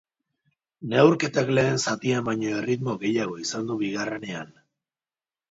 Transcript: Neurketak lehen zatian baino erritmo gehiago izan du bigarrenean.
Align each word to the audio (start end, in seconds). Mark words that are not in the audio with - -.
Neurketak 0.93 1.51
lehen 1.59 1.77
zatian 1.83 2.25
baino 2.31 2.55
erritmo 2.63 2.97
gehiago 3.05 3.37
izan 3.45 3.71
du 3.71 3.79
bigarrenean. 3.85 4.53